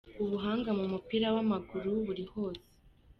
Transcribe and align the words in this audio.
"Ubuhanga 0.23 0.69
mu 0.77 0.85
mupira 0.91 1.27
w'amaguru 1.35 1.89
buri 2.05 2.23
hose. 2.31 2.65